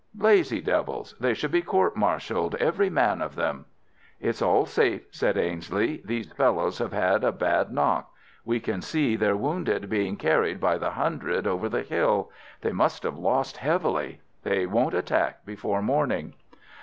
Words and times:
Lazy 0.17 0.61
devils, 0.61 1.13
they 1.19 1.35
should 1.35 1.51
be 1.51 1.61
court 1.61 1.95
martialled, 1.95 2.55
every 2.55 2.89
man 2.89 3.21
of 3.21 3.35
them." 3.35 3.65
"It's 4.19 4.41
all 4.41 4.65
safe," 4.65 5.05
said 5.11 5.37
Ainslie. 5.37 6.01
"These 6.03 6.31
fellows 6.33 6.79
have 6.79 6.91
had 6.91 7.23
a 7.23 7.31
bad 7.31 7.69
knock. 7.71 8.11
We 8.43 8.59
can 8.59 8.81
see 8.81 9.15
their 9.15 9.37
wounded 9.37 9.91
being 9.91 10.17
carried 10.17 10.59
by 10.59 10.79
the 10.79 10.89
hundred 10.89 11.45
over 11.45 11.69
the 11.69 11.83
hill. 11.83 12.31
They 12.61 12.71
must 12.71 13.03
have 13.03 13.19
lost 13.19 13.57
heavily. 13.57 14.21
They 14.41 14.65
won't 14.65 14.95
attack 14.95 15.45
before 15.45 15.83
morning." 15.83 16.33